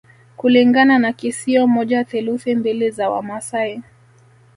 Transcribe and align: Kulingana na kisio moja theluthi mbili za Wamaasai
Kulingana 0.37 0.99
na 0.99 1.13
kisio 1.13 1.67
moja 1.67 2.03
theluthi 2.03 2.55
mbili 2.55 2.91
za 2.91 3.09
Wamaasai 3.09 3.81